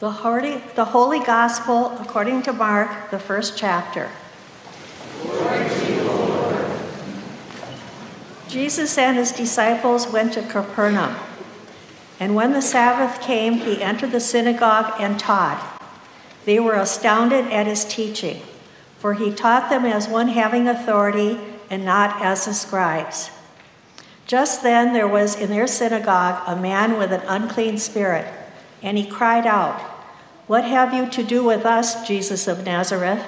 The 0.00 0.10
Holy, 0.10 0.62
the 0.76 0.86
Holy 0.86 1.20
Gospel 1.20 1.94
according 2.00 2.40
to 2.44 2.54
Mark, 2.54 3.10
the 3.10 3.18
first 3.18 3.58
chapter. 3.58 4.08
Jesus 8.48 8.96
and 8.96 9.18
his 9.18 9.30
disciples 9.30 10.08
went 10.08 10.32
to 10.32 10.42
Capernaum. 10.42 11.16
And 12.18 12.34
when 12.34 12.54
the 12.54 12.62
Sabbath 12.62 13.20
came, 13.20 13.58
he 13.58 13.82
entered 13.82 14.12
the 14.12 14.20
synagogue 14.20 14.94
and 14.98 15.20
taught. 15.20 15.82
They 16.46 16.58
were 16.58 16.76
astounded 16.76 17.48
at 17.48 17.66
his 17.66 17.84
teaching, 17.84 18.40
for 18.98 19.12
he 19.12 19.30
taught 19.30 19.68
them 19.68 19.84
as 19.84 20.08
one 20.08 20.28
having 20.28 20.66
authority 20.66 21.38
and 21.68 21.84
not 21.84 22.22
as 22.22 22.46
the 22.46 22.54
scribes. 22.54 23.30
Just 24.26 24.62
then 24.62 24.94
there 24.94 25.06
was 25.06 25.38
in 25.38 25.50
their 25.50 25.66
synagogue 25.66 26.42
a 26.46 26.56
man 26.56 26.96
with 26.96 27.12
an 27.12 27.20
unclean 27.28 27.76
spirit, 27.76 28.26
and 28.82 28.96
he 28.96 29.06
cried 29.06 29.46
out, 29.46 29.80
What 30.46 30.64
have 30.64 30.94
you 30.94 31.08
to 31.10 31.22
do 31.22 31.44
with 31.44 31.64
us, 31.64 32.06
Jesus 32.06 32.48
of 32.48 32.64
Nazareth? 32.64 33.26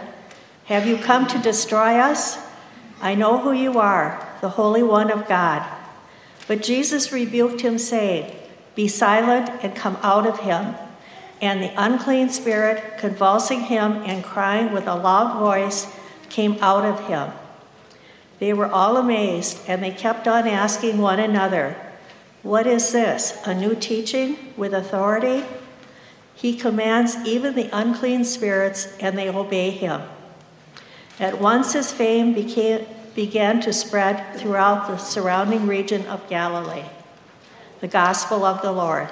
Have 0.66 0.86
you 0.86 0.96
come 0.96 1.26
to 1.26 1.38
destroy 1.38 1.98
us? 1.98 2.38
I 3.00 3.14
know 3.14 3.38
who 3.38 3.52
you 3.52 3.78
are, 3.78 4.26
the 4.40 4.50
Holy 4.50 4.82
One 4.82 5.10
of 5.10 5.28
God. 5.28 5.68
But 6.46 6.62
Jesus 6.62 7.12
rebuked 7.12 7.60
him, 7.60 7.78
saying, 7.78 8.34
Be 8.74 8.88
silent 8.88 9.50
and 9.62 9.74
come 9.74 9.98
out 10.02 10.26
of 10.26 10.40
him. 10.40 10.74
And 11.40 11.62
the 11.62 11.72
unclean 11.76 12.30
spirit, 12.30 12.98
convulsing 12.98 13.62
him 13.62 14.02
and 14.04 14.22
crying 14.22 14.72
with 14.72 14.86
a 14.86 14.94
loud 14.94 15.38
voice, 15.38 15.88
came 16.28 16.56
out 16.60 16.84
of 16.84 17.08
him. 17.08 17.32
They 18.38 18.52
were 18.52 18.70
all 18.70 18.96
amazed, 18.96 19.58
and 19.68 19.82
they 19.82 19.90
kept 19.90 20.26
on 20.26 20.48
asking 20.48 20.98
one 20.98 21.20
another, 21.20 21.76
What 22.42 22.66
is 22.66 22.92
this? 22.92 23.40
A 23.44 23.54
new 23.54 23.74
teaching 23.74 24.52
with 24.56 24.74
authority? 24.74 25.44
He 26.34 26.56
commands 26.56 27.16
even 27.24 27.54
the 27.54 27.70
unclean 27.72 28.24
spirits, 28.24 28.96
and 28.98 29.16
they 29.16 29.28
obey 29.28 29.70
him. 29.70 30.02
At 31.20 31.40
once 31.40 31.72
his 31.72 31.92
fame 31.92 32.34
became, 32.34 32.86
began 33.14 33.60
to 33.60 33.72
spread 33.72 34.36
throughout 34.40 34.88
the 34.88 34.96
surrounding 34.96 35.68
region 35.68 36.04
of 36.06 36.28
Galilee. 36.28 36.86
The 37.80 37.88
Gospel 37.88 38.44
of 38.44 38.60
the 38.60 38.72
Lord. 38.72 39.08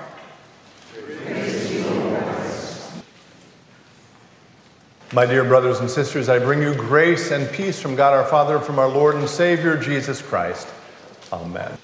My 5.12 5.27
dear 5.27 5.44
brothers 5.44 5.81
and 5.81 5.91
sisters, 5.91 6.28
I 6.28 6.39
bring 6.39 6.62
you 6.62 6.75
grace 6.75 7.31
and 7.31 7.50
peace 7.50 7.81
from 7.81 7.97
God 7.97 8.12
our 8.12 8.25
Father, 8.25 8.59
from 8.59 8.78
our 8.78 8.89
Lord 8.89 9.17
and 9.17 9.28
Savior, 9.28 9.77
Jesus 9.77 10.22
Christ. 10.22 10.69
Amen. 11.33 11.78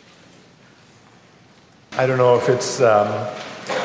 I 1.98 2.06
don't 2.06 2.18
know 2.18 2.36
if 2.36 2.48
it's 2.50 2.80
um, 2.82 3.08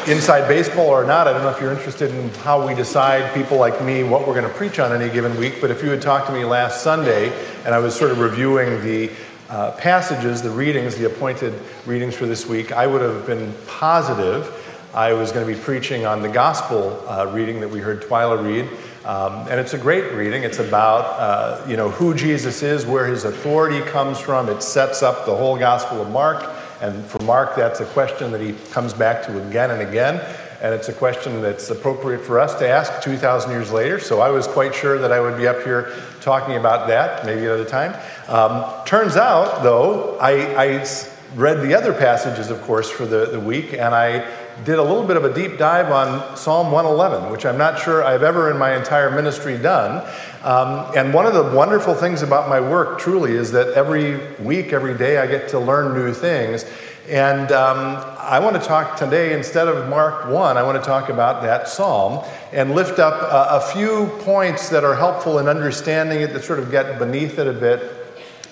inside 0.05 0.47
baseball 0.47 0.87
or 0.87 1.05
not. 1.05 1.27
I 1.27 1.33
don't 1.33 1.43
know 1.43 1.49
if 1.49 1.61
you're 1.61 1.71
interested 1.71 2.11
in 2.11 2.29
how 2.43 2.67
we 2.67 2.73
decide, 2.73 3.33
people 3.33 3.57
like 3.57 3.81
me, 3.81 4.03
what 4.03 4.27
we're 4.27 4.33
going 4.33 4.47
to 4.47 4.53
preach 4.53 4.79
on 4.79 4.91
any 4.91 5.11
given 5.11 5.37
week. 5.37 5.61
But 5.61 5.71
if 5.71 5.81
you 5.81 5.89
had 5.89 6.01
talked 6.01 6.27
to 6.27 6.33
me 6.33 6.43
last 6.43 6.83
Sunday 6.83 7.31
and 7.63 7.73
I 7.73 7.79
was 7.79 7.95
sort 7.95 8.11
of 8.11 8.19
reviewing 8.19 8.81
the 8.83 9.11
uh, 9.49 9.71
passages, 9.71 10.41
the 10.41 10.49
readings, 10.49 10.97
the 10.97 11.05
appointed 11.05 11.53
readings 11.85 12.13
for 12.13 12.25
this 12.25 12.45
week, 12.45 12.73
I 12.73 12.85
would 12.85 13.01
have 13.01 13.25
been 13.25 13.53
positive 13.65 14.57
I 14.93 15.13
was 15.13 15.31
going 15.31 15.47
to 15.47 15.53
be 15.53 15.57
preaching 15.57 16.05
on 16.05 16.21
the 16.21 16.27
gospel 16.27 17.01
uh, 17.07 17.31
reading 17.31 17.61
that 17.61 17.69
we 17.69 17.79
heard 17.79 18.03
Twyla 18.03 18.43
read. 18.43 18.67
Um, 19.05 19.47
and 19.47 19.57
it's 19.57 19.73
a 19.73 19.77
great 19.77 20.11
reading. 20.11 20.43
It's 20.43 20.59
about 20.59 21.17
uh, 21.17 21.65
you 21.65 21.77
know 21.77 21.89
who 21.89 22.13
Jesus 22.13 22.61
is, 22.61 22.85
where 22.85 23.07
his 23.07 23.23
authority 23.23 23.79
comes 23.89 24.19
from. 24.19 24.49
It 24.49 24.61
sets 24.61 25.01
up 25.01 25.25
the 25.25 25.35
whole 25.35 25.57
Gospel 25.57 26.01
of 26.01 26.09
Mark, 26.09 26.43
and 26.81 27.05
for 27.05 27.23
Mark, 27.23 27.55
that's 27.55 27.79
a 27.79 27.85
question 27.85 28.31
that 28.31 28.41
he 28.41 28.53
comes 28.71 28.93
back 28.93 29.23
to 29.27 29.47
again 29.47 29.71
and 29.71 29.81
again. 29.81 30.19
And 30.61 30.75
it's 30.75 30.89
a 30.89 30.93
question 30.93 31.41
that's 31.41 31.69
appropriate 31.69 32.21
for 32.21 32.39
us 32.39 32.53
to 32.55 32.67
ask 32.67 33.01
2,000 33.01 33.49
years 33.51 33.71
later. 33.71 33.99
So 33.99 34.21
I 34.21 34.29
was 34.29 34.45
quite 34.47 34.75
sure 34.75 34.99
that 34.99 35.11
I 35.11 35.19
would 35.19 35.37
be 35.37 35.47
up 35.47 35.63
here 35.63 35.93
talking 36.21 36.55
about 36.55 36.87
that, 36.87 37.25
maybe 37.25 37.45
another 37.45 37.65
time. 37.65 37.95
Um, 38.27 38.85
turns 38.85 39.17
out, 39.17 39.63
though, 39.63 40.19
I, 40.19 40.31
I 40.55 40.85
read 41.35 41.61
the 41.61 41.73
other 41.73 41.93
passages, 41.93 42.49
of 42.51 42.61
course, 42.61 42.89
for 42.89 43.05
the, 43.05 43.27
the 43.27 43.39
week, 43.39 43.73
and 43.73 43.95
I 43.95 44.19
did 44.63 44.77
a 44.77 44.83
little 44.83 45.05
bit 45.05 45.17
of 45.17 45.25
a 45.25 45.33
deep 45.33 45.57
dive 45.57 45.91
on 45.91 46.37
Psalm 46.37 46.71
111, 46.71 47.31
which 47.31 47.45
I'm 47.45 47.57
not 47.57 47.79
sure 47.79 48.03
I've 48.03 48.23
ever 48.23 48.51
in 48.51 48.57
my 48.57 48.75
entire 48.75 49.09
ministry 49.09 49.57
done. 49.57 50.07
Um, 50.43 50.91
and 50.95 51.13
one 51.13 51.25
of 51.25 51.33
the 51.33 51.55
wonderful 51.55 51.95
things 51.95 52.21
about 52.21 52.47
my 52.47 52.59
work 52.59 52.99
truly 52.99 53.31
is 53.31 53.51
that 53.53 53.69
every 53.69 54.19
week, 54.37 54.71
every 54.73 54.97
day, 54.97 55.17
I 55.17 55.27
get 55.27 55.49
to 55.49 55.59
learn 55.59 55.93
new 55.93 56.13
things. 56.13 56.65
And 57.09 57.51
um, 57.51 57.97
I 58.19 58.39
want 58.39 58.61
to 58.61 58.67
talk 58.67 58.97
today, 58.97 59.33
instead 59.33 59.67
of 59.67 59.89
Mark 59.89 60.29
1, 60.29 60.57
I 60.57 60.63
want 60.63 60.81
to 60.81 60.87
talk 60.87 61.09
about 61.09 61.41
that 61.41 61.67
psalm 61.67 62.23
and 62.51 62.75
lift 62.75 62.99
up 62.99 63.21
a, 63.21 63.57
a 63.57 63.73
few 63.73 64.07
points 64.19 64.69
that 64.69 64.83
are 64.83 64.95
helpful 64.95 65.39
in 65.39 65.47
understanding 65.47 66.21
it, 66.21 66.33
that 66.33 66.43
sort 66.43 66.59
of 66.59 66.69
get 66.69 66.99
beneath 66.99 67.39
it 67.39 67.47
a 67.47 67.53
bit. 67.53 67.97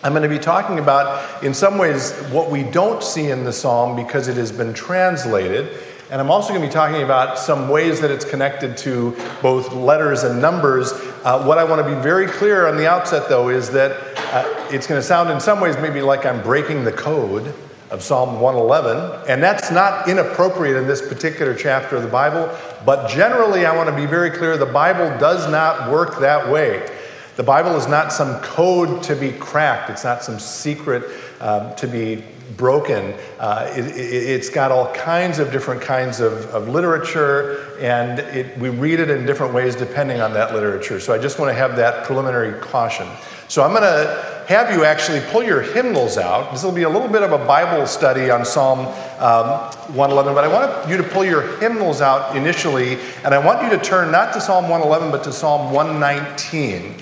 I'm 0.01 0.13
going 0.13 0.23
to 0.23 0.29
be 0.29 0.39
talking 0.39 0.79
about, 0.79 1.43
in 1.43 1.53
some 1.53 1.77
ways, 1.77 2.13
what 2.31 2.49
we 2.49 2.63
don't 2.63 3.03
see 3.03 3.29
in 3.29 3.43
the 3.43 3.51
psalm 3.51 3.97
because 3.97 4.29
it 4.29 4.37
has 4.37 4.51
been 4.51 4.73
translated. 4.73 5.77
And 6.11 6.19
I'm 6.19 6.31
also 6.31 6.49
going 6.49 6.61
to 6.61 6.67
be 6.67 6.73
talking 6.73 7.03
about 7.03 7.37
some 7.37 7.69
ways 7.69 8.01
that 8.01 8.09
it's 8.09 8.25
connected 8.25 8.75
to 8.77 9.15
both 9.43 9.71
letters 9.73 10.23
and 10.23 10.41
numbers. 10.41 10.91
Uh, 11.23 11.43
what 11.43 11.59
I 11.59 11.63
want 11.63 11.85
to 11.85 11.95
be 11.95 12.01
very 12.01 12.25
clear 12.25 12.65
on 12.65 12.77
the 12.77 12.89
outset, 12.89 13.29
though, 13.29 13.49
is 13.49 13.69
that 13.71 13.91
uh, 14.33 14.67
it's 14.71 14.87
going 14.87 14.99
to 14.99 15.05
sound 15.05 15.29
in 15.29 15.39
some 15.39 15.59
ways 15.59 15.77
maybe 15.77 16.01
like 16.01 16.25
I'm 16.25 16.41
breaking 16.41 16.83
the 16.83 16.91
code 16.91 17.53
of 17.91 18.01
Psalm 18.01 18.41
111. 18.41 19.29
And 19.29 19.43
that's 19.43 19.69
not 19.69 20.09
inappropriate 20.09 20.77
in 20.77 20.87
this 20.87 21.07
particular 21.07 21.53
chapter 21.53 21.97
of 21.97 22.01
the 22.01 22.09
Bible. 22.09 22.49
But 22.87 23.07
generally, 23.07 23.67
I 23.67 23.75
want 23.75 23.87
to 23.89 23.95
be 23.95 24.07
very 24.07 24.31
clear 24.31 24.57
the 24.57 24.65
Bible 24.65 25.15
does 25.19 25.47
not 25.51 25.91
work 25.91 26.19
that 26.21 26.49
way. 26.49 26.89
The 27.35 27.43
Bible 27.43 27.75
is 27.75 27.87
not 27.87 28.11
some 28.11 28.41
code 28.41 29.03
to 29.03 29.15
be 29.15 29.31
cracked, 29.31 29.91
it's 29.91 30.03
not 30.03 30.23
some 30.23 30.39
secret 30.39 31.03
um, 31.39 31.75
to 31.75 31.87
be 31.87 32.23
broken. 32.57 33.13
Uh, 33.39 33.71
it, 33.75 34.37
has 34.37 34.49
got 34.49 34.71
all 34.71 34.93
kinds 34.93 35.39
of 35.39 35.51
different 35.51 35.81
kinds 35.81 36.19
of, 36.19 36.33
of 36.47 36.67
literature, 36.67 37.77
and 37.79 38.19
it, 38.19 38.57
we 38.57 38.69
read 38.69 38.99
it 38.99 39.09
in 39.09 39.25
different 39.25 39.53
ways 39.53 39.75
depending 39.75 40.21
on 40.21 40.33
that 40.33 40.53
literature. 40.53 40.99
So 40.99 41.13
I 41.13 41.17
just 41.17 41.39
want 41.39 41.49
to 41.49 41.55
have 41.55 41.75
that 41.75 42.05
preliminary 42.05 42.59
caution. 42.59 43.07
So 43.47 43.63
I'm 43.63 43.71
going 43.71 43.83
to 43.83 44.45
have 44.47 44.71
you 44.73 44.83
actually 44.83 45.21
pull 45.31 45.43
your 45.43 45.61
hymnals 45.61 46.17
out. 46.17 46.51
This 46.51 46.63
will 46.63 46.71
be 46.71 46.83
a 46.83 46.89
little 46.89 47.07
bit 47.07 47.23
of 47.23 47.31
a 47.31 47.37
Bible 47.37 47.85
study 47.85 48.31
on 48.31 48.45
Psalm 48.45 48.79
um, 49.19 49.69
111, 49.95 50.33
but 50.33 50.43
I 50.43 50.47
want 50.47 50.89
you 50.89 50.97
to 50.97 51.03
pull 51.03 51.23
your 51.23 51.57
hymnals 51.57 52.01
out 52.01 52.35
initially, 52.35 52.97
and 53.23 53.33
I 53.33 53.43
want 53.43 53.63
you 53.63 53.69
to 53.77 53.83
turn 53.83 54.11
not 54.11 54.33
to 54.33 54.41
Psalm 54.41 54.69
111, 54.69 55.11
but 55.11 55.23
to 55.25 55.33
Psalm 55.33 55.71
119. 55.71 56.95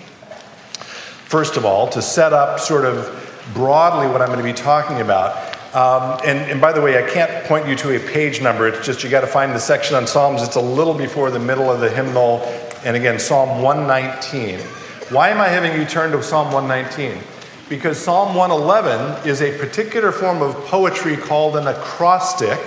First 1.25 1.57
of 1.57 1.65
all, 1.65 1.89
to 1.89 2.01
set 2.01 2.31
up 2.31 2.59
sort 2.59 2.85
of 2.85 3.26
broadly 3.53 4.07
what 4.07 4.21
I'm 4.21 4.27
going 4.27 4.39
to 4.39 4.43
be 4.43 4.53
talking 4.53 5.01
about. 5.01 5.55
Um, 5.75 6.19
and, 6.25 6.39
and, 6.49 6.61
by 6.61 6.71
the 6.71 6.81
way, 6.81 7.03
I 7.03 7.07
can't 7.07 7.45
point 7.45 7.67
you 7.67 7.75
to 7.75 7.95
a 7.95 7.99
page 7.99 8.41
number. 8.41 8.67
It's 8.67 8.85
just 8.85 9.03
you 9.03 9.09
got 9.09 9.21
to 9.21 9.27
find 9.27 9.51
the 9.51 9.59
section 9.59 9.95
on 9.95 10.07
Psalms. 10.07 10.41
It's 10.41 10.55
a 10.55 10.61
little 10.61 10.93
before 10.93 11.29
the 11.29 11.39
middle 11.39 11.69
of 11.69 11.81
the 11.81 11.89
hymnal. 11.89 12.39
And 12.83 12.95
again, 12.95 13.19
Psalm 13.19 13.61
119. 13.61 14.59
Why 15.09 15.29
am 15.29 15.39
I 15.39 15.47
having 15.49 15.79
you 15.79 15.85
turn 15.85 16.11
to 16.13 16.23
Psalm 16.23 16.51
119? 16.51 17.21
Because 17.69 17.99
Psalm 17.99 18.33
111 18.33 19.27
is 19.27 19.41
a 19.41 19.57
particular 19.57 20.11
form 20.11 20.41
of 20.41 20.55
poetry 20.65 21.17
called 21.17 21.57
an 21.57 21.67
acrostic. 21.67 22.59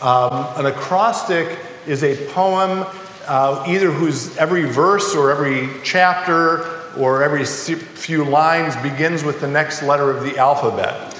Um, 0.00 0.46
an 0.56 0.66
acrostic 0.66 1.58
is 1.86 2.02
a 2.02 2.16
poem, 2.32 2.86
uh, 3.26 3.64
either 3.66 3.90
whose 3.90 4.34
every 4.38 4.64
verse 4.64 5.14
or 5.14 5.30
every 5.30 5.68
chapter 5.84 6.79
or 6.96 7.22
every 7.22 7.44
few 7.44 8.24
lines 8.24 8.76
begins 8.76 9.24
with 9.24 9.40
the 9.40 9.48
next 9.48 9.82
letter 9.82 10.10
of 10.10 10.22
the 10.24 10.36
alphabet. 10.38 11.16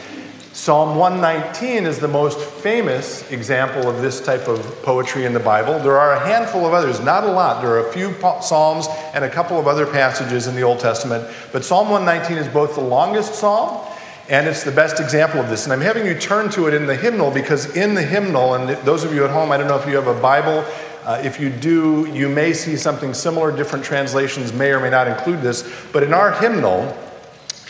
Psalm 0.53 0.97
119 0.97 1.87
is 1.87 2.01
the 2.01 2.09
most 2.09 2.39
famous 2.39 3.31
example 3.31 3.89
of 3.89 4.03
this 4.03 4.21
type 4.21 4.49
of 4.49 4.61
poetry 4.83 5.25
in 5.25 5.33
the 5.33 5.41
Bible. 5.41 5.79
There 5.79 5.99
are 5.99 6.13
a 6.15 6.21
handful 6.21 6.67
of 6.67 6.75
others, 6.75 7.01
not 7.01 7.25
a 7.25 7.31
lot. 7.31 7.63
There 7.63 7.71
are 7.71 7.89
a 7.89 7.93
few 7.93 8.15
psalms 8.43 8.89
and 9.15 9.25
a 9.25 9.31
couple 9.31 9.59
of 9.59 9.67
other 9.67 9.87
passages 9.87 10.49
in 10.49 10.57
the 10.57 10.63
Old 10.63 10.81
Testament. 10.81 11.25
But 11.53 11.65
Psalm 11.65 11.89
119 11.89 12.37
is 12.37 12.53
both 12.53 12.75
the 12.75 12.83
longest 12.83 13.37
psalm 13.37 13.87
and 14.29 14.47
it's 14.47 14.63
the 14.63 14.71
best 14.71 15.01
example 15.01 15.41
of 15.41 15.49
this. 15.49 15.65
And 15.65 15.73
I'm 15.73 15.81
having 15.81 16.07
you 16.07 16.15
turn 16.15 16.51
to 16.51 16.69
it 16.69 16.75
in 16.75 16.87
the 16.87 16.95
hymnal 16.95 17.33
because 17.33 17.77
in 17.77 17.95
the 17.95 18.03
hymnal, 18.03 18.55
and 18.55 18.69
those 18.85 19.03
of 19.03 19.13
you 19.13 19.25
at 19.25 19.31
home, 19.31 19.51
I 19.51 19.57
don't 19.57 19.67
know 19.67 19.79
if 19.79 19.89
you 19.89 19.97
have 19.97 20.07
a 20.07 20.21
Bible 20.21 20.65
uh, 21.05 21.21
if 21.25 21.41
you 21.41 21.51
do, 21.51 22.07
you 22.13 22.29
may 22.29 22.53
see 22.53 22.77
something 22.77 23.15
similar. 23.15 23.55
Different 23.57 23.85
translations 23.85 24.53
may 24.53 24.71
or 24.71 24.81
may 24.81 24.91
not 24.91 25.09
include 25.09 25.41
this. 25.43 25.69
But 25.93 26.03
in 26.03 26.13
our 26.13 26.33
hymnal, 26.33 26.97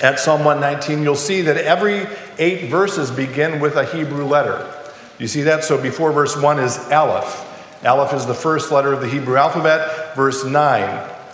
at 0.02 0.18
Psalm 0.18 0.44
119, 0.44 1.02
you'll 1.02 1.14
see 1.14 1.42
that 1.42 1.58
every 1.58 2.06
eight 2.38 2.70
verses 2.70 3.10
begin 3.10 3.60
with 3.60 3.76
a 3.76 3.84
Hebrew 3.84 4.24
letter. 4.24 4.74
You 5.18 5.28
see 5.28 5.42
that? 5.42 5.64
So 5.64 5.80
before 5.80 6.10
verse 6.12 6.36
1 6.36 6.58
is 6.58 6.78
Aleph. 6.90 7.46
Aleph 7.84 8.14
is 8.14 8.26
the 8.26 8.34
first 8.34 8.72
letter 8.72 8.92
of 8.92 9.02
the 9.02 9.08
Hebrew 9.08 9.36
alphabet. 9.36 10.16
Verse 10.16 10.44
9, 10.44 10.54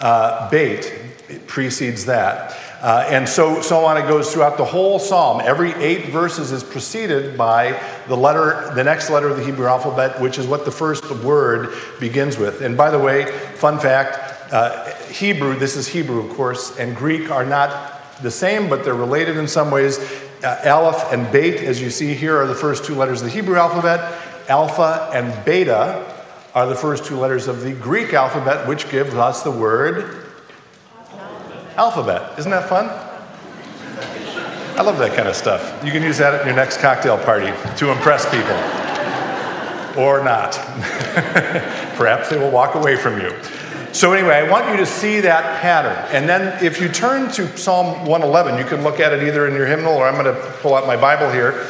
uh, 0.01 0.51
Beit, 0.51 0.87
it 1.29 1.47
precedes 1.47 2.07
that. 2.07 2.57
Uh, 2.83 3.07
and 3.09 3.27
so, 3.29 3.63
so 3.63 3.85
on 3.87 3.97
it 3.97 4.03
goes 4.03 4.33
throughout 4.33 4.59
the 4.59 4.65
whole 4.65 4.99
psalm. 4.99 5.41
Every 5.43 5.73
eight 5.75 6.11
verses 6.11 6.53
is 6.53 6.63
preceded 6.63 7.37
by 7.37 7.81
the 8.07 8.17
letter, 8.17 8.71
the 8.75 8.85
next 8.85 9.09
letter 9.09 9.29
of 9.29 9.37
the 9.37 9.45
Hebrew 9.45 9.67
alphabet, 9.67 10.21
which 10.21 10.39
is 10.39 10.47
what 10.47 10.65
the 10.65 10.71
first 10.71 11.11
word 11.11 11.75
begins 11.99 12.37
with. 12.37 12.61
And 12.61 12.77
by 12.77 12.91
the 12.91 12.99
way, 12.99 13.25
fun 13.55 13.79
fact 13.79 14.53
uh, 14.53 14.95
Hebrew, 15.07 15.59
this 15.59 15.75
is 15.75 15.89
Hebrew, 15.89 16.29
of 16.29 16.37
course, 16.37 16.79
and 16.79 16.95
Greek 16.95 17.31
are 17.31 17.45
not 17.45 18.23
the 18.23 18.31
same, 18.31 18.69
but 18.69 18.85
they're 18.85 18.95
related 18.95 19.37
in 19.37 19.49
some 19.49 19.71
ways. 19.71 19.99
Uh, 20.45 20.61
Aleph 20.67 21.13
and 21.13 21.31
Beit, 21.33 21.57
as 21.63 21.81
you 21.81 21.91
see 21.91 22.15
here, 22.15 22.37
are 22.41 22.47
the 22.47 22.55
first 22.55 22.85
two 22.85 22.95
letters 22.95 23.23
of 23.23 23.29
the 23.29 23.33
Hebrew 23.33 23.57
alphabet. 23.57 24.21
Alpha 24.49 25.11
and 25.13 25.45
Beta 25.45 26.15
are 26.55 26.67
the 26.67 26.75
first 26.75 27.07
two 27.07 27.17
letters 27.17 27.49
of 27.49 27.63
the 27.63 27.73
Greek 27.73 28.13
alphabet, 28.13 28.69
which 28.69 28.89
gives 28.91 29.15
us 29.15 29.43
the 29.43 29.51
word 29.51 30.26
alphabet. 31.77 32.39
Isn't 32.39 32.51
that 32.51 32.69
fun? 32.69 32.87
I 34.79 34.83
love 34.83 34.99
that 34.99 35.17
kind 35.17 35.29
of 35.29 35.35
stuff. 35.35 35.83
You 35.85 35.91
can 35.91 36.03
use 36.03 36.19
that 36.19 36.35
at 36.35 36.45
your 36.45 36.55
next 36.55 36.81
cocktail 36.81 37.17
party 37.17 37.51
to 37.79 37.91
impress 37.91 38.25
people. 38.31 38.57
Or 39.99 40.23
not. 40.23 40.53
Perhaps 41.97 42.29
they 42.29 42.37
will 42.37 42.51
walk 42.51 42.75
away 42.75 42.97
from 42.97 43.19
you. 43.19 43.31
So, 43.95 44.13
anyway, 44.13 44.35
I 44.35 44.51
want 44.51 44.69
you 44.69 44.77
to 44.77 44.85
see 44.85 45.21
that 45.21 45.63
pattern. 45.63 45.97
And 46.15 46.29
then, 46.29 46.63
if 46.63 46.79
you 46.83 46.91
turn 46.91 47.33
to 47.33 47.57
Psalm 47.57 48.05
111, 48.05 48.59
you 48.59 48.67
can 48.67 48.83
look 48.83 49.01
at 49.01 49.15
it 49.15 49.23
either 49.27 49.49
in 49.49 49.55
your 49.55 49.65
hymnal 49.65 49.95
or 49.95 50.07
I'm 50.07 50.23
going 50.23 50.27
to 50.27 50.53
pull 50.61 50.75
out 50.75 50.87
my 50.87 50.97
Bible 50.99 51.31
here. 51.31 51.67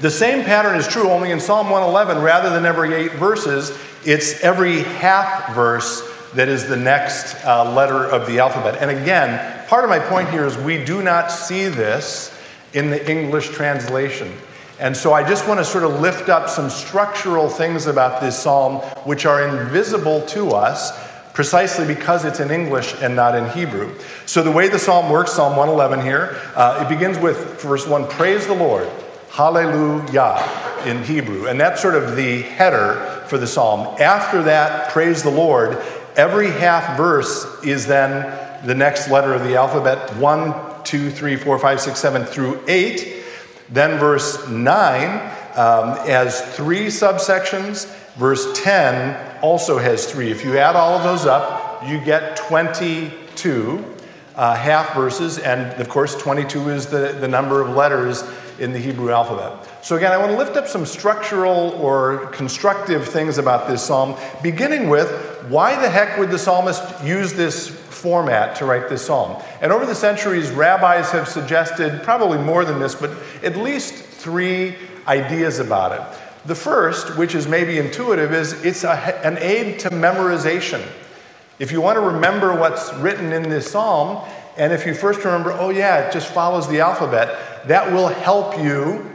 The 0.00 0.10
same 0.10 0.44
pattern 0.44 0.76
is 0.76 0.86
true, 0.86 1.08
only 1.08 1.30
in 1.30 1.40
Psalm 1.40 1.70
111, 1.70 2.22
rather 2.22 2.50
than 2.50 2.66
every 2.66 2.92
eight 2.92 3.12
verses, 3.12 3.70
it's 4.04 4.42
every 4.42 4.82
half 4.82 5.54
verse 5.54 6.11
that 6.34 6.48
is 6.48 6.66
the 6.66 6.76
next 6.76 7.34
uh, 7.44 7.72
letter 7.72 8.04
of 8.04 8.26
the 8.26 8.38
alphabet. 8.38 8.78
And 8.80 8.90
again, 8.90 9.66
part 9.66 9.84
of 9.84 9.90
my 9.90 9.98
point 9.98 10.30
here 10.30 10.46
is 10.46 10.56
we 10.56 10.82
do 10.84 11.02
not 11.02 11.30
see 11.30 11.68
this 11.68 12.36
in 12.72 12.90
the 12.90 13.10
English 13.10 13.50
translation. 13.50 14.32
And 14.80 14.96
so 14.96 15.12
I 15.12 15.26
just 15.28 15.46
want 15.46 15.60
to 15.60 15.64
sort 15.64 15.84
of 15.84 16.00
lift 16.00 16.28
up 16.28 16.48
some 16.48 16.70
structural 16.70 17.48
things 17.48 17.86
about 17.86 18.20
this 18.20 18.38
psalm 18.38 18.78
which 19.04 19.26
are 19.26 19.46
invisible 19.46 20.22
to 20.26 20.50
us 20.50 20.90
precisely 21.34 21.86
because 21.86 22.24
it's 22.24 22.40
in 22.40 22.50
English 22.50 22.94
and 23.00 23.14
not 23.14 23.34
in 23.34 23.48
Hebrew. 23.50 23.94
So 24.26 24.42
the 24.42 24.50
way 24.50 24.68
the 24.68 24.78
psalm 24.78 25.10
works, 25.10 25.32
Psalm 25.32 25.56
111 25.56 26.04
here, 26.04 26.40
uh, 26.54 26.84
it 26.84 26.92
begins 26.92 27.18
with 27.18 27.60
verse 27.62 27.86
1 27.86 28.08
Praise 28.08 28.46
the 28.46 28.54
Lord, 28.54 28.88
Hallelujah 29.30 30.70
in 30.86 31.02
Hebrew. 31.04 31.46
And 31.46 31.60
that's 31.60 31.80
sort 31.80 31.94
of 31.94 32.16
the 32.16 32.42
header 32.42 33.24
for 33.28 33.38
the 33.38 33.46
psalm. 33.46 33.96
After 34.00 34.42
that, 34.44 34.90
Praise 34.90 35.22
the 35.22 35.30
Lord, 35.30 35.82
Every 36.16 36.50
half 36.50 36.96
verse 36.96 37.46
is 37.64 37.86
then 37.86 38.66
the 38.66 38.74
next 38.74 39.08
letter 39.08 39.34
of 39.34 39.44
the 39.44 39.56
alphabet 39.56 40.16
1, 40.16 40.84
2, 40.84 41.10
3, 41.10 41.36
4, 41.36 41.58
5, 41.58 41.80
6, 41.80 41.98
7 41.98 42.24
through 42.24 42.60
8. 42.68 43.24
Then 43.70 43.98
verse 43.98 44.48
9 44.48 45.32
um, 45.56 45.96
has 46.06 46.40
three 46.54 46.86
subsections. 46.86 47.86
Verse 48.16 48.60
10 48.62 49.40
also 49.40 49.78
has 49.78 50.10
three. 50.10 50.30
If 50.30 50.44
you 50.44 50.58
add 50.58 50.76
all 50.76 50.94
of 50.94 51.02
those 51.02 51.26
up, 51.26 51.86
you 51.86 51.98
get 51.98 52.36
22 52.36 53.82
uh, 54.34 54.54
half 54.54 54.94
verses, 54.94 55.38
and 55.38 55.80
of 55.80 55.88
course, 55.88 56.16
22 56.16 56.70
is 56.70 56.86
the, 56.86 57.16
the 57.20 57.28
number 57.28 57.60
of 57.60 57.70
letters 57.70 58.24
in 58.58 58.72
the 58.72 58.78
Hebrew 58.78 59.10
alphabet. 59.10 59.68
So, 59.84 59.96
again, 59.96 60.12
I 60.12 60.16
want 60.16 60.30
to 60.30 60.38
lift 60.38 60.56
up 60.56 60.68
some 60.68 60.86
structural 60.86 61.70
or 61.72 62.26
constructive 62.28 63.06
things 63.08 63.38
about 63.38 63.68
this 63.68 63.82
psalm, 63.82 64.16
beginning 64.42 64.88
with 64.88 65.10
why 65.48 65.80
the 65.80 65.90
heck 65.90 66.18
would 66.18 66.30
the 66.30 66.38
psalmist 66.38 66.82
use 67.04 67.32
this 67.32 67.68
format 67.68 68.56
to 68.56 68.64
write 68.64 68.88
this 68.88 69.04
psalm? 69.04 69.42
And 69.60 69.72
over 69.72 69.84
the 69.84 69.94
centuries, 69.94 70.50
rabbis 70.50 71.10
have 71.10 71.28
suggested 71.28 72.02
probably 72.02 72.38
more 72.38 72.64
than 72.64 72.78
this, 72.78 72.94
but 72.94 73.10
at 73.42 73.56
least 73.56 73.94
three 73.94 74.76
ideas 75.06 75.58
about 75.58 75.92
it. 75.92 76.20
The 76.46 76.54
first, 76.54 77.16
which 77.16 77.34
is 77.34 77.46
maybe 77.46 77.78
intuitive, 77.78 78.32
is 78.32 78.64
it's 78.64 78.84
a, 78.84 78.94
an 79.24 79.38
aid 79.38 79.80
to 79.80 79.90
memorization. 79.90 80.82
If 81.58 81.70
you 81.70 81.80
want 81.80 81.96
to 81.96 82.00
remember 82.00 82.54
what's 82.54 82.92
written 82.94 83.32
in 83.32 83.42
this 83.44 83.70
psalm, 83.70 84.26
and 84.56 84.72
if 84.72 84.86
you 84.86 84.94
first 84.94 85.24
remember, 85.24 85.52
oh 85.52 85.70
yeah, 85.70 86.08
it 86.08 86.12
just 86.12 86.32
follows 86.32 86.68
the 86.68 86.80
alphabet, 86.80 87.68
that 87.68 87.92
will 87.92 88.08
help 88.08 88.58
you 88.58 89.08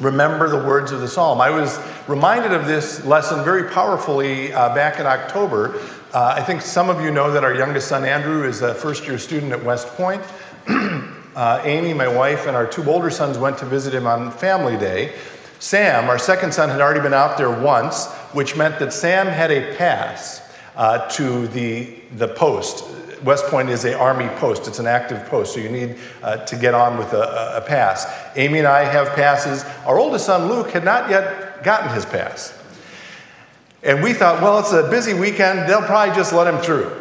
remember 0.00 0.48
the 0.48 0.66
words 0.66 0.92
of 0.92 1.00
the 1.00 1.08
psalm. 1.08 1.40
I 1.40 1.50
was 1.50 1.78
reminded 2.06 2.52
of 2.52 2.66
this 2.66 3.04
lesson 3.04 3.44
very 3.44 3.70
powerfully 3.70 4.52
uh, 4.52 4.74
back 4.74 5.00
in 5.00 5.06
October. 5.06 5.80
Uh, 6.12 6.34
I 6.36 6.42
think 6.42 6.62
some 6.62 6.88
of 6.90 7.00
you 7.00 7.10
know 7.10 7.30
that 7.32 7.44
our 7.44 7.54
youngest 7.54 7.88
son, 7.88 8.04
Andrew, 8.04 8.46
is 8.46 8.62
a 8.62 8.74
first 8.74 9.06
year 9.06 9.18
student 9.18 9.52
at 9.52 9.64
West 9.64 9.88
Point. 9.88 10.22
uh, 10.68 11.60
Amy, 11.64 11.94
my 11.94 12.08
wife, 12.08 12.46
and 12.46 12.56
our 12.56 12.66
two 12.66 12.88
older 12.90 13.10
sons 13.10 13.38
went 13.38 13.58
to 13.58 13.66
visit 13.66 13.94
him 13.94 14.06
on 14.06 14.30
Family 14.30 14.76
Day. 14.76 15.14
Sam, 15.58 16.08
our 16.08 16.18
second 16.18 16.52
son, 16.52 16.68
had 16.68 16.80
already 16.80 17.00
been 17.00 17.14
out 17.14 17.38
there 17.38 17.50
once, 17.50 18.06
which 18.32 18.56
meant 18.56 18.78
that 18.78 18.92
Sam 18.92 19.26
had 19.26 19.50
a 19.50 19.74
pass 19.76 20.45
uh, 20.76 21.08
to 21.08 21.48
the, 21.48 21.94
the 22.16 22.28
post 22.28 22.84
West 23.24 23.46
Point 23.46 23.70
is 23.70 23.84
a 23.84 23.98
Army 23.98 24.28
post. 24.36 24.68
It's 24.68 24.78
an 24.78 24.86
active 24.86 25.24
post, 25.26 25.54
so 25.54 25.60
you 25.60 25.68
need 25.68 25.96
uh, 26.22 26.38
to 26.44 26.56
get 26.56 26.74
on 26.74 26.98
with 26.98 27.12
a, 27.12 27.56
a, 27.56 27.60
pass. 27.60 28.06
Amy 28.36 28.58
and 28.58 28.68
I 28.68 28.84
have 28.84 29.14
passes. 29.14 29.64
Our 29.84 29.98
oldest 29.98 30.26
son, 30.26 30.48
Luke, 30.48 30.70
had 30.70 30.84
not 30.84 31.10
yet 31.10 31.64
gotten 31.64 31.92
his 31.94 32.04
pass. 32.04 32.56
And 33.82 34.02
we 34.02 34.12
thought, 34.12 34.42
well, 34.42 34.58
it's 34.58 34.72
a 34.72 34.88
busy 34.90 35.14
weekend. 35.14 35.68
They'll 35.68 35.82
probably 35.82 36.14
just 36.14 36.32
let 36.32 36.52
him 36.52 36.60
through. 36.60 36.92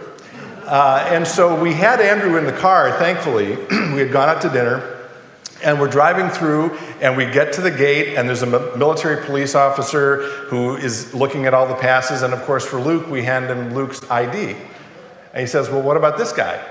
Uh, 0.66 1.08
and 1.12 1.28
so 1.28 1.62
we 1.62 1.74
had 1.74 2.02
Andrew 2.02 2.38
in 2.38 2.46
the 2.46 2.54
car, 2.54 2.98
thankfully. 2.98 3.56
we 3.94 4.00
had 4.00 4.12
gone 4.12 4.30
out 4.30 4.42
to 4.42 4.50
dinner. 4.50 4.95
And 5.66 5.80
we're 5.80 5.90
driving 5.90 6.30
through, 6.30 6.78
and 7.02 7.18
we 7.18 7.26
get 7.26 7.54
to 7.54 7.62
the 7.62 7.72
gate, 7.72 8.16
and 8.16 8.30
there's 8.30 8.44
a 8.44 8.78
military 8.78 9.26
police 9.26 9.56
officer 9.56 10.22
who 10.46 10.78
is 10.78 11.12
looking 11.16 11.48
at 11.48 11.56
all 11.56 11.68
the 11.68 11.76
passes. 11.76 12.22
And 12.22 12.36
of 12.36 12.44
course, 12.44 12.66
for 12.66 12.80
Luke, 12.80 13.08
we 13.08 13.24
hand 13.24 13.48
him 13.48 13.74
Luke's 13.74 14.08
ID. 14.12 14.56
And 15.34 15.42
he 15.42 15.48
says, 15.48 15.70
Well, 15.70 15.82
what 15.82 15.98
about 15.98 16.20
this 16.20 16.32
guy? 16.32 16.64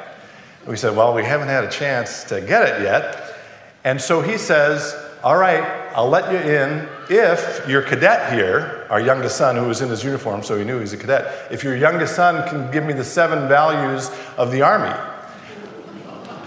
And 0.60 0.68
we 0.68 0.76
said, 0.76 0.96
Well, 0.96 1.12
we 1.12 1.24
haven't 1.24 1.48
had 1.48 1.64
a 1.64 1.70
chance 1.70 2.22
to 2.24 2.40
get 2.40 2.68
it 2.68 2.82
yet. 2.82 3.34
And 3.82 4.00
so 4.00 4.22
he 4.22 4.38
says, 4.38 4.96
All 5.24 5.36
right, 5.36 5.64
I'll 5.94 6.08
let 6.08 6.32
you 6.32 6.38
in 6.38 6.88
if 7.10 7.68
your 7.68 7.82
cadet 7.82 8.32
here, 8.32 8.86
our 8.90 9.00
youngest 9.00 9.36
son, 9.36 9.56
who 9.56 9.66
was 9.66 9.82
in 9.82 9.88
his 9.88 10.04
uniform, 10.04 10.44
so 10.44 10.56
he 10.56 10.64
knew 10.64 10.76
he 10.76 10.82
was 10.82 10.92
a 10.92 10.96
cadet, 10.96 11.52
if 11.52 11.64
your 11.64 11.76
youngest 11.76 12.14
son 12.14 12.48
can 12.48 12.70
give 12.70 12.84
me 12.84 12.92
the 12.92 13.04
seven 13.04 13.48
values 13.48 14.10
of 14.36 14.52
the 14.52 14.62
Army. 14.62 14.94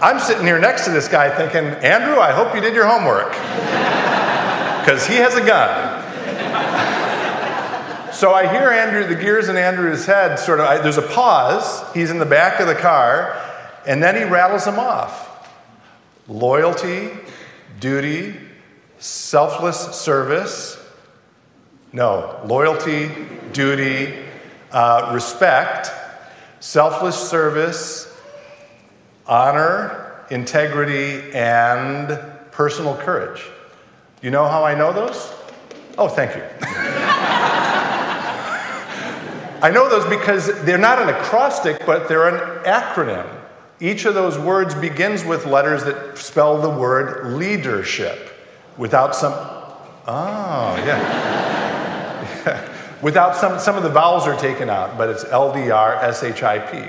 I'm 0.00 0.20
sitting 0.20 0.44
here 0.44 0.60
next 0.60 0.84
to 0.84 0.92
this 0.92 1.08
guy 1.08 1.28
thinking, 1.28 1.64
Andrew, 1.82 2.20
I 2.20 2.30
hope 2.30 2.54
you 2.54 2.60
did 2.60 2.72
your 2.72 2.86
homework. 2.86 3.32
Because 4.80 5.04
he 5.06 5.16
has 5.16 5.34
a 5.34 5.44
gun. 5.44 6.04
So 8.12 8.32
I 8.32 8.46
hear 8.46 8.70
Andrew, 8.70 9.06
the 9.06 9.20
gears 9.20 9.48
in 9.48 9.56
Andrew's 9.56 10.06
head 10.06 10.38
sort 10.38 10.60
of, 10.60 10.66
I, 10.66 10.78
there's 10.78 10.98
a 10.98 11.02
pause. 11.02 11.84
He's 11.94 12.10
in 12.10 12.18
the 12.18 12.26
back 12.26 12.60
of 12.60 12.68
the 12.68 12.76
car, 12.76 13.36
and 13.86 14.02
then 14.02 14.14
he 14.14 14.22
rattles 14.22 14.64
them 14.64 14.78
off 14.78 15.26
loyalty, 16.28 17.10
duty, 17.80 18.36
selfless 18.98 19.96
service. 19.96 20.78
No, 21.92 22.40
loyalty, 22.44 23.10
duty, 23.52 24.14
uh, 24.70 25.10
respect, 25.12 25.90
selfless 26.60 27.16
service, 27.16 28.12
honor, 29.28 30.24
integrity, 30.30 31.32
and 31.32 32.18
personal 32.50 32.96
courage. 32.96 33.44
You 34.22 34.30
know 34.30 34.48
how 34.48 34.64
I 34.64 34.74
know 34.74 34.92
those? 34.92 35.32
Oh, 35.96 36.08
thank 36.08 36.34
you. 36.34 36.42
I 39.60 39.70
know 39.72 39.88
those 39.88 40.08
because 40.08 40.46
they're 40.64 40.78
not 40.78 41.00
an 41.00 41.08
acrostic, 41.08 41.84
but 41.84 42.08
they're 42.08 42.28
an 42.28 42.64
acronym. 42.64 43.28
Each 43.80 44.04
of 44.04 44.14
those 44.14 44.38
words 44.38 44.74
begins 44.74 45.24
with 45.24 45.46
letters 45.46 45.84
that 45.84 46.18
spell 46.18 46.60
the 46.60 46.70
word 46.70 47.36
leadership 47.36 48.32
without 48.76 49.14
some. 49.14 49.32
Oh, 50.06 50.74
yeah. 50.86 51.68
without 53.02 53.36
some, 53.36 53.58
some 53.58 53.76
of 53.76 53.82
the 53.82 53.90
vowels 53.90 54.26
are 54.26 54.38
taken 54.38 54.70
out, 54.70 54.96
but 54.96 55.08
it's 55.10 55.24
L 55.24 55.52
D 55.52 55.70
R 55.70 55.94
S 55.96 56.22
H 56.22 56.42
I 56.42 56.58
P. 56.58 56.88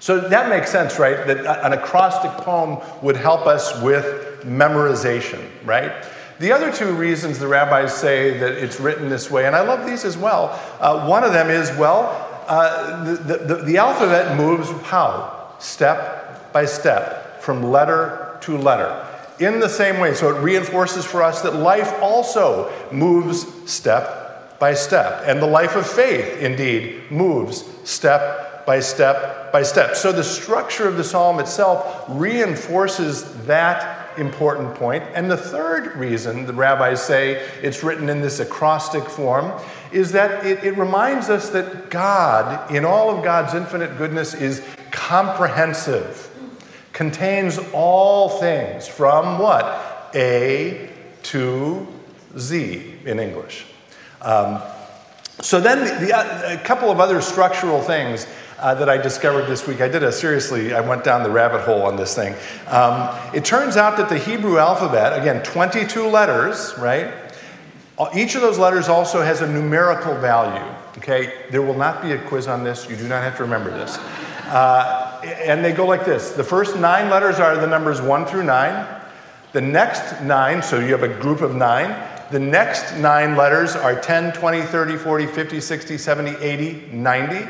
So 0.00 0.20
that 0.20 0.48
makes 0.48 0.70
sense, 0.70 0.98
right? 0.98 1.26
That 1.26 1.38
an 1.64 1.72
acrostic 1.72 2.30
poem 2.44 2.78
would 3.02 3.16
help 3.16 3.46
us 3.46 3.80
with 3.82 4.42
memorization, 4.44 5.44
right? 5.64 5.92
The 6.38 6.52
other 6.52 6.72
two 6.72 6.92
reasons 6.92 7.38
the 7.38 7.48
rabbis 7.48 7.92
say 7.92 8.38
that 8.38 8.52
it's 8.52 8.78
written 8.78 9.08
this 9.08 9.30
way, 9.30 9.46
and 9.46 9.56
I 9.56 9.60
love 9.62 9.84
these 9.86 10.04
as 10.04 10.16
well, 10.16 10.58
uh, 10.80 11.06
one 11.06 11.24
of 11.24 11.32
them 11.32 11.50
is 11.50 11.70
well, 11.76 12.26
uh, 12.46 13.04
the, 13.04 13.36
the, 13.38 13.54
the 13.64 13.76
alphabet 13.76 14.36
moves 14.36 14.70
how? 14.86 15.54
Step 15.58 16.52
by 16.52 16.64
step, 16.64 17.42
from 17.42 17.64
letter 17.64 18.38
to 18.42 18.56
letter. 18.56 19.04
In 19.40 19.60
the 19.60 19.68
same 19.68 19.98
way, 19.98 20.14
so 20.14 20.34
it 20.34 20.40
reinforces 20.40 21.04
for 21.04 21.22
us 21.22 21.42
that 21.42 21.56
life 21.56 21.92
also 22.00 22.72
moves 22.92 23.46
step 23.70 24.58
by 24.58 24.74
step. 24.74 25.22
And 25.26 25.40
the 25.40 25.46
life 25.46 25.76
of 25.76 25.88
faith, 25.88 26.38
indeed, 26.38 27.10
moves 27.10 27.64
step 27.84 28.57
by 28.68 28.80
step 28.80 29.50
by 29.50 29.62
step. 29.62 29.96
So 29.96 30.12
the 30.12 30.22
structure 30.22 30.86
of 30.86 30.98
the 30.98 31.02
psalm 31.02 31.40
itself 31.40 32.04
reinforces 32.06 33.32
that 33.46 34.18
important 34.18 34.74
point. 34.74 35.02
And 35.14 35.30
the 35.30 35.38
third 35.38 35.96
reason 35.96 36.44
the 36.44 36.52
rabbis 36.52 37.02
say 37.02 37.36
it's 37.62 37.82
written 37.82 38.10
in 38.10 38.20
this 38.20 38.40
acrostic 38.40 39.04
form 39.04 39.58
is 39.90 40.12
that 40.12 40.44
it, 40.44 40.62
it 40.64 40.76
reminds 40.76 41.30
us 41.30 41.48
that 41.48 41.88
God, 41.88 42.70
in 42.70 42.84
all 42.84 43.08
of 43.08 43.24
God's 43.24 43.54
infinite 43.54 43.96
goodness, 43.96 44.34
is 44.34 44.62
comprehensive, 44.90 46.30
contains 46.92 47.58
all 47.72 48.28
things 48.28 48.86
from 48.86 49.38
what? 49.38 50.10
A 50.14 50.90
to 51.22 51.86
Z 52.36 52.96
in 53.06 53.18
English. 53.18 53.64
Um, 54.20 54.60
so 55.40 55.60
then, 55.60 56.00
the, 56.00 56.06
the, 56.06 56.60
a 56.60 56.64
couple 56.64 56.90
of 56.90 56.98
other 56.98 57.20
structural 57.22 57.80
things 57.80 58.26
uh, 58.58 58.74
that 58.74 58.88
I 58.88 58.96
discovered 58.96 59.46
this 59.46 59.66
week. 59.66 59.80
I 59.80 59.88
did 59.88 60.02
a 60.02 60.12
seriously, 60.12 60.74
I 60.74 60.80
went 60.80 61.04
down 61.04 61.22
the 61.22 61.30
rabbit 61.30 61.62
hole 61.62 61.82
on 61.82 61.96
this 61.96 62.14
thing. 62.14 62.34
Um, 62.66 63.16
it 63.34 63.44
turns 63.44 63.76
out 63.76 63.96
that 63.98 64.08
the 64.08 64.18
Hebrew 64.18 64.58
alphabet, 64.58 65.18
again, 65.20 65.42
22 65.42 66.06
letters, 66.08 66.74
right? 66.78 67.12
Each 68.14 68.34
of 68.34 68.42
those 68.42 68.58
letters 68.58 68.88
also 68.88 69.22
has 69.22 69.40
a 69.40 69.52
numerical 69.52 70.14
value. 70.16 70.64
Okay, 70.98 71.46
there 71.50 71.62
will 71.62 71.76
not 71.76 72.02
be 72.02 72.12
a 72.12 72.18
quiz 72.18 72.48
on 72.48 72.64
this. 72.64 72.88
You 72.88 72.96
do 72.96 73.08
not 73.08 73.22
have 73.22 73.36
to 73.36 73.42
remember 73.42 73.70
this. 73.70 73.98
Uh, 74.48 75.20
and 75.24 75.64
they 75.64 75.72
go 75.72 75.86
like 75.86 76.04
this 76.04 76.30
the 76.30 76.44
first 76.44 76.76
nine 76.76 77.10
letters 77.10 77.38
are 77.38 77.56
the 77.56 77.66
numbers 77.66 78.00
1 78.00 78.26
through 78.26 78.44
9. 78.44 79.02
The 79.52 79.60
next 79.60 80.22
nine, 80.22 80.62
so 80.62 80.78
you 80.78 80.92
have 80.92 81.02
a 81.02 81.20
group 81.20 81.40
of 81.40 81.54
nine, 81.54 81.96
the 82.30 82.38
next 82.38 82.96
nine 82.96 83.34
letters 83.34 83.74
are 83.74 83.98
10, 83.98 84.34
20, 84.34 84.62
30, 84.62 84.96
40, 84.98 85.26
50, 85.26 85.60
60, 85.60 85.98
70, 85.98 86.44
80, 86.44 86.88
90. 86.92 87.48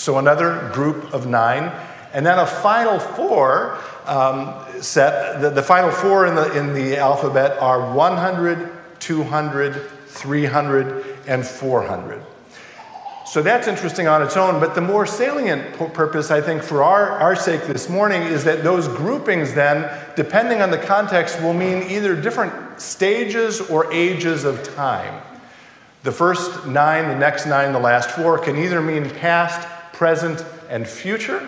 So 0.00 0.16
another 0.16 0.70
group 0.72 1.12
of 1.12 1.26
nine. 1.26 1.70
And 2.14 2.24
then 2.24 2.38
a 2.38 2.46
final 2.46 2.98
four 2.98 3.78
um, 4.06 4.54
set. 4.80 5.42
The, 5.42 5.50
the, 5.50 5.62
final 5.62 5.90
four 5.90 6.24
in 6.24 6.34
the, 6.34 6.58
in 6.58 6.72
the 6.72 6.96
alphabet 6.96 7.58
are 7.58 7.94
100, 7.94 8.72
200, 8.98 9.90
300, 10.06 11.18
and 11.26 11.46
400. 11.46 12.22
So 13.26 13.42
that's 13.42 13.68
interesting 13.68 14.08
on 14.08 14.22
its 14.22 14.38
own, 14.38 14.58
but 14.58 14.74
the 14.74 14.80
more 14.80 15.04
salient 15.04 15.74
purpose, 15.92 16.30
I 16.30 16.40
think, 16.40 16.62
for 16.62 16.82
our, 16.82 17.10
our 17.10 17.36
sake 17.36 17.64
this 17.64 17.90
morning 17.90 18.22
is 18.22 18.42
that 18.44 18.64
those 18.64 18.88
groupings 18.88 19.52
then, 19.52 19.94
depending 20.16 20.62
on 20.62 20.70
the 20.70 20.78
context, 20.78 21.42
will 21.42 21.52
mean 21.52 21.82
either 21.90 22.16
different 22.16 22.80
stages 22.80 23.60
or 23.60 23.92
ages 23.92 24.44
of 24.44 24.64
time. 24.74 25.22
The 26.04 26.12
first 26.12 26.66
nine, 26.66 27.08
the 27.10 27.18
next 27.18 27.44
nine, 27.44 27.74
the 27.74 27.78
last 27.78 28.10
four 28.12 28.38
can 28.38 28.56
either 28.56 28.80
mean 28.80 29.10
past, 29.10 29.68
present, 30.00 30.42
and 30.70 30.88
future, 30.88 31.46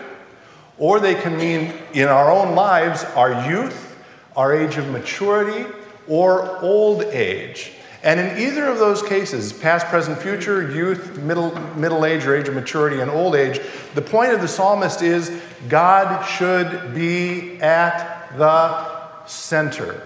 or 0.77 0.99
they 0.99 1.15
can 1.15 1.35
mean 1.35 1.73
in 1.91 2.07
our 2.07 2.31
own 2.31 2.53
lives 2.53 3.03
our 3.15 3.49
youth, 3.49 3.97
our 4.35 4.55
age 4.55 4.77
of 4.77 4.87
maturity, 4.91 5.65
or 6.07 6.59
old 6.59 7.01
age. 7.01 7.71
And 8.03 8.19
in 8.19 8.37
either 8.37 8.65
of 8.65 8.77
those 8.77 9.01
cases, 9.01 9.51
past, 9.51 9.87
present, 9.87 10.19
future, 10.19 10.71
youth, 10.71 11.17
middle, 11.17 11.57
middle 11.75 12.05
age 12.05 12.27
or 12.27 12.35
age 12.35 12.47
of 12.47 12.53
maturity, 12.53 12.99
and 12.99 13.09
old 13.09 13.33
age, 13.33 13.59
the 13.95 14.03
point 14.03 14.33
of 14.33 14.41
the 14.41 14.47
psalmist 14.47 15.01
is 15.01 15.31
God 15.67 16.23
should 16.23 16.93
be 16.93 17.59
at 17.59 18.37
the 18.37 19.25
center. 19.25 20.05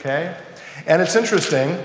Okay? 0.00 0.36
And 0.88 1.00
it's 1.00 1.14
interesting. 1.14 1.78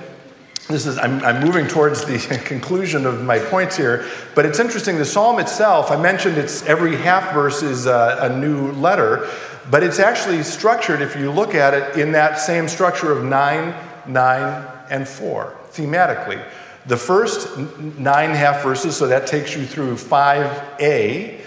This 0.68 0.86
is, 0.86 0.98
I'm, 0.98 1.24
I'm 1.24 1.44
moving 1.44 1.68
towards 1.68 2.06
the 2.06 2.18
conclusion 2.46 3.06
of 3.06 3.24
my 3.24 3.40
points 3.40 3.76
here, 3.76 4.06
but 4.36 4.46
it's 4.46 4.60
interesting. 4.60 4.98
The 4.98 5.06
psalm 5.06 5.40
itself, 5.40 5.92
I 5.92 6.02
mentioned 6.02 6.38
it's 6.38 6.64
every 6.66 6.96
half 6.96 7.34
verse 7.34 7.62
is 7.62 7.88
a, 7.88 8.18
a 8.22 8.38
new 8.38 8.72
letter, 8.74 9.30
but 9.70 9.84
it's 9.84 10.00
actually 10.00 10.44
structured, 10.44 11.02
if 11.02 11.16
you 11.16 11.32
look 11.32 11.56
at 11.56 11.74
it, 11.74 12.00
in 12.00 12.12
that 12.14 12.40
same 12.40 12.68
structure 12.68 13.12
of 13.12 13.24
9, 13.24 13.76
9, 14.08 14.68
and 14.90 15.08
4 15.08 15.58
thematically. 15.72 16.44
The 16.86 16.98
first 16.98 17.58
nine 17.58 18.32
half 18.32 18.64
verses, 18.64 18.98
so 18.98 19.08
that 19.08 19.28
takes 19.28 19.56
you 19.56 19.66
through 19.66 19.96
5a, 19.96 21.40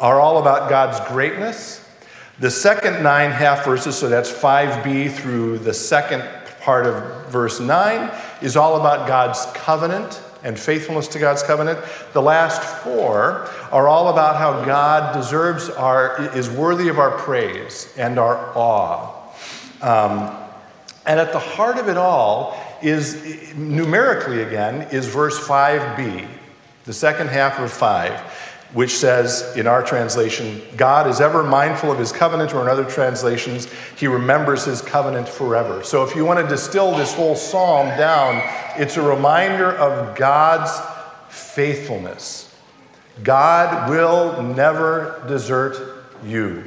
are 0.00 0.20
all 0.20 0.38
about 0.38 0.68
God's 0.68 1.00
greatness. 1.08 1.86
The 2.40 2.50
second 2.50 3.02
nine 3.02 3.30
half 3.30 3.64
verses, 3.64 3.96
so 3.96 4.08
that's 4.08 4.32
5b 4.32 5.12
through 5.12 5.58
the 5.58 5.74
second 5.74 6.22
part 6.60 6.86
of 6.86 7.26
verse 7.30 7.60
9, 7.60 8.10
is 8.42 8.56
all 8.56 8.78
about 8.78 9.08
God's 9.08 9.46
covenant 9.54 10.20
and 10.42 10.58
faithfulness 10.58 11.08
to 11.08 11.18
God's 11.18 11.42
covenant. 11.42 11.78
The 12.12 12.22
last 12.22 12.62
four 12.82 13.48
are 13.70 13.88
all 13.88 14.08
about 14.08 14.36
how 14.36 14.64
God 14.64 15.14
deserves 15.14 15.68
our, 15.68 16.34
is 16.36 16.48
worthy 16.48 16.88
of 16.88 16.98
our 16.98 17.10
praise 17.18 17.92
and 17.96 18.18
our 18.18 18.36
awe. 18.56 19.16
Um, 19.82 20.36
and 21.06 21.18
at 21.18 21.32
the 21.32 21.38
heart 21.38 21.78
of 21.78 21.88
it 21.88 21.96
all 21.96 22.58
is, 22.82 23.54
numerically 23.54 24.42
again, 24.42 24.82
is 24.90 25.06
verse 25.06 25.38
5b, 25.38 26.26
the 26.84 26.92
second 26.92 27.28
half 27.28 27.58
of 27.58 27.70
5, 27.70 28.12
which 28.72 28.96
says 28.96 29.56
in 29.56 29.66
our 29.66 29.82
translation, 29.82 30.62
God 30.76 31.08
is 31.08 31.20
ever 31.20 31.42
mindful 31.42 31.90
of 31.90 31.98
his 31.98 32.12
covenant, 32.12 32.54
or 32.54 32.62
in 32.62 32.68
other 32.68 32.84
translations, 32.84 33.68
he 33.96 34.06
remembers 34.06 34.64
his 34.64 34.80
covenant 34.80 35.28
forever. 35.28 35.82
So 35.82 36.04
if 36.04 36.14
you 36.14 36.24
want 36.24 36.38
to 36.38 36.46
distill 36.46 36.94
this 36.94 37.12
whole 37.12 37.34
psalm 37.34 37.88
down, 37.98 38.40
it's 38.80 38.96
a 38.96 39.02
reminder 39.02 39.72
of 39.72 40.16
God's 40.16 40.70
faithfulness. 41.28 42.54
God 43.22 43.90
will 43.90 44.42
never 44.42 45.22
desert 45.28 46.04
you. 46.24 46.64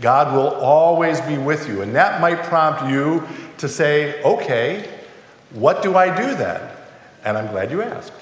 God 0.00 0.34
will 0.34 0.48
always 0.48 1.20
be 1.20 1.38
with 1.38 1.68
you. 1.68 1.82
And 1.82 1.94
that 1.94 2.20
might 2.20 2.42
prompt 2.44 2.90
you 2.90 3.28
to 3.58 3.68
say, 3.68 4.20
okay, 4.22 4.88
what 5.50 5.82
do 5.82 5.96
I 5.96 6.08
do 6.16 6.34
then? 6.34 6.60
And 7.24 7.36
I'm 7.36 7.48
glad 7.48 7.70
you 7.70 7.82
asked. 7.82 8.12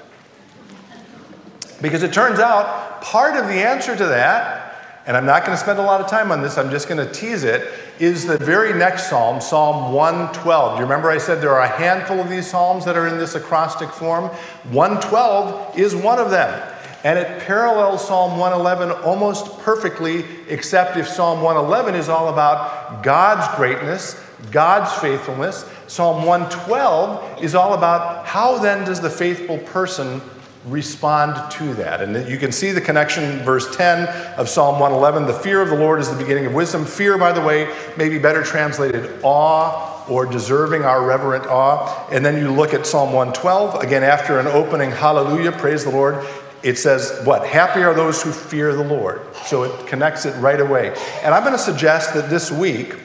Because 1.80 2.02
it 2.02 2.12
turns 2.12 2.38
out 2.38 3.00
part 3.02 3.36
of 3.36 3.46
the 3.46 3.54
answer 3.54 3.96
to 3.96 4.06
that, 4.06 4.70
and 5.06 5.16
I'm 5.16 5.26
not 5.26 5.44
going 5.44 5.56
to 5.56 5.62
spend 5.62 5.78
a 5.78 5.82
lot 5.82 6.00
of 6.00 6.08
time 6.08 6.30
on 6.30 6.42
this, 6.42 6.58
I'm 6.58 6.70
just 6.70 6.88
going 6.88 7.04
to 7.04 7.12
tease 7.12 7.42
it, 7.42 7.66
is 7.98 8.26
the 8.26 8.38
very 8.38 8.78
next 8.78 9.08
psalm, 9.08 9.40
Psalm 9.40 9.92
112. 9.92 10.72
Do 10.72 10.76
you 10.76 10.82
remember 10.84 11.10
I 11.10 11.18
said 11.18 11.40
there 11.40 11.54
are 11.54 11.62
a 11.62 11.68
handful 11.68 12.20
of 12.20 12.28
these 12.28 12.46
psalms 12.46 12.84
that 12.84 12.96
are 12.96 13.06
in 13.06 13.18
this 13.18 13.34
acrostic 13.34 13.90
form? 13.90 14.24
112 14.70 15.78
is 15.78 15.96
one 15.96 16.18
of 16.18 16.30
them. 16.30 16.76
And 17.02 17.18
it 17.18 17.40
parallels 17.40 18.06
Psalm 18.06 18.38
111 18.38 18.90
almost 19.04 19.58
perfectly, 19.60 20.24
except 20.48 20.98
if 20.98 21.08
Psalm 21.08 21.40
111 21.40 21.94
is 21.94 22.10
all 22.10 22.28
about 22.28 23.02
God's 23.02 23.56
greatness, 23.56 24.22
God's 24.50 24.92
faithfulness. 25.00 25.64
Psalm 25.86 26.26
112 26.26 27.42
is 27.42 27.54
all 27.54 27.72
about 27.72 28.26
how 28.26 28.58
then 28.58 28.84
does 28.84 29.00
the 29.00 29.08
faithful 29.08 29.56
person 29.58 30.20
respond 30.66 31.50
to 31.52 31.74
that. 31.74 32.02
And 32.02 32.28
you 32.28 32.36
can 32.36 32.52
see 32.52 32.72
the 32.72 32.80
connection, 32.80 33.38
verse 33.38 33.74
10 33.76 34.08
of 34.38 34.48
Psalm 34.48 34.78
111. 34.78 35.26
The 35.26 35.32
fear 35.32 35.62
of 35.62 35.70
the 35.70 35.76
Lord 35.76 36.00
is 36.00 36.10
the 36.10 36.16
beginning 36.16 36.46
of 36.46 36.54
wisdom. 36.54 36.84
Fear, 36.84 37.16
by 37.18 37.32
the 37.32 37.40
way, 37.40 37.74
may 37.96 38.08
be 38.08 38.18
better 38.18 38.42
translated 38.42 39.20
awe 39.22 40.04
or 40.08 40.26
deserving 40.26 40.82
our 40.82 41.04
reverent 41.04 41.46
awe. 41.46 42.08
And 42.10 42.24
then 42.24 42.36
you 42.36 42.50
look 42.52 42.74
at 42.74 42.86
Psalm 42.86 43.12
112, 43.12 43.82
again, 43.82 44.02
after 44.02 44.38
an 44.38 44.48
opening 44.48 44.90
hallelujah, 44.90 45.52
praise 45.52 45.84
the 45.84 45.90
Lord 45.90 46.26
it 46.62 46.78
says, 46.78 47.24
what? 47.24 47.46
Happy 47.46 47.80
are 47.82 47.94
those 47.94 48.22
who 48.22 48.32
fear 48.32 48.74
the 48.74 48.84
Lord. 48.84 49.22
So 49.46 49.64
it 49.64 49.86
connects 49.86 50.26
it 50.26 50.32
right 50.40 50.60
away. 50.60 50.94
And 51.22 51.34
I'm 51.34 51.42
going 51.42 51.54
to 51.54 51.58
suggest 51.58 52.14
that 52.14 52.28
this 52.28 52.50
week, 52.50 52.96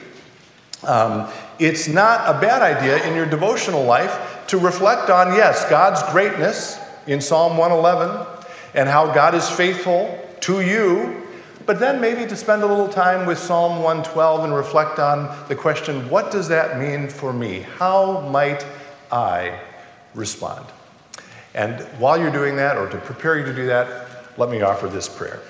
um, 0.84 1.30
it's 1.58 1.88
not 1.88 2.36
a 2.36 2.38
bad 2.38 2.60
idea 2.60 3.02
in 3.08 3.16
your 3.16 3.26
devotional 3.26 3.84
life 3.84 4.44
to 4.48 4.58
reflect 4.58 5.08
on, 5.08 5.34
yes, 5.34 5.68
God's 5.70 6.02
greatness 6.12 6.78
in 7.06 7.20
Psalm 7.20 7.56
111 7.56 8.26
and 8.74 8.88
how 8.88 9.12
God 9.12 9.34
is 9.34 9.48
faithful 9.48 10.18
to 10.40 10.60
you, 10.60 11.22
but 11.64 11.80
then 11.80 12.00
maybe 12.00 12.26
to 12.28 12.36
spend 12.36 12.62
a 12.62 12.66
little 12.66 12.88
time 12.88 13.26
with 13.26 13.38
Psalm 13.38 13.82
112 13.82 14.44
and 14.44 14.54
reflect 14.54 14.98
on 14.98 15.34
the 15.48 15.56
question 15.56 16.08
what 16.08 16.30
does 16.30 16.48
that 16.48 16.78
mean 16.78 17.08
for 17.08 17.32
me? 17.32 17.60
How 17.78 18.20
might 18.20 18.64
I 19.10 19.58
respond? 20.14 20.66
And 21.54 21.80
while 21.98 22.18
you're 22.18 22.30
doing 22.30 22.56
that, 22.56 22.76
or 22.76 22.88
to 22.88 22.98
prepare 22.98 23.38
you 23.38 23.44
to 23.46 23.54
do 23.54 23.66
that, 23.66 24.06
let 24.38 24.50
me 24.50 24.60
offer 24.60 24.88
this 24.88 25.08
prayer. 25.08 25.40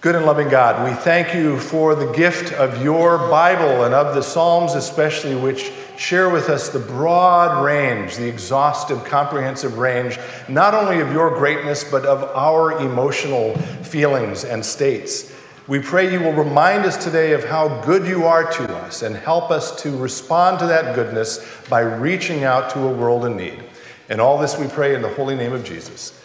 Good 0.00 0.14
and 0.14 0.26
loving 0.26 0.48
God, 0.48 0.88
we 0.88 0.94
thank 0.96 1.34
you 1.34 1.58
for 1.58 1.94
the 1.94 2.12
gift 2.12 2.52
of 2.52 2.82
your 2.82 3.18
Bible 3.18 3.84
and 3.84 3.94
of 3.94 4.14
the 4.14 4.22
Psalms, 4.22 4.74
especially, 4.74 5.34
which 5.34 5.72
share 5.96 6.28
with 6.28 6.48
us 6.48 6.68
the 6.68 6.78
broad 6.78 7.64
range, 7.64 8.16
the 8.16 8.28
exhaustive, 8.28 9.04
comprehensive 9.04 9.78
range, 9.78 10.18
not 10.48 10.74
only 10.74 11.00
of 11.00 11.12
your 11.12 11.30
greatness, 11.30 11.84
but 11.84 12.04
of 12.04 12.22
our 12.36 12.80
emotional 12.80 13.56
feelings 13.82 14.44
and 14.44 14.64
states. 14.64 15.32
We 15.68 15.80
pray 15.80 16.12
you 16.12 16.20
will 16.20 16.32
remind 16.32 16.84
us 16.84 17.02
today 17.02 17.32
of 17.32 17.44
how 17.44 17.82
good 17.82 18.06
you 18.06 18.24
are 18.24 18.48
to 18.52 18.76
us 18.76 19.02
and 19.02 19.16
help 19.16 19.50
us 19.50 19.82
to 19.82 19.96
respond 19.96 20.60
to 20.60 20.66
that 20.66 20.94
goodness 20.94 21.44
by 21.68 21.80
reaching 21.80 22.44
out 22.44 22.70
to 22.70 22.86
a 22.86 22.92
world 22.92 23.24
in 23.24 23.36
need. 23.36 23.64
And 24.08 24.20
all 24.20 24.38
this 24.38 24.56
we 24.56 24.68
pray 24.68 24.94
in 24.94 25.02
the 25.02 25.08
holy 25.08 25.34
name 25.34 25.52
of 25.52 25.64
Jesus. 25.64 26.22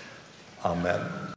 Amen. 0.64 1.31